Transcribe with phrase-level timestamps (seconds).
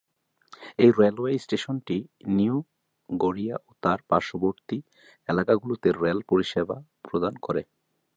[0.79, 1.97] এই রেলওয়ে স্টেশনটি
[2.37, 2.55] নিউ
[3.09, 4.77] গড়িয়া ও তার পার্শ্ববর্তী
[5.29, 6.77] এলাকাগুলিতে রেল পরিষেবা
[7.05, 7.61] প্রদান করে।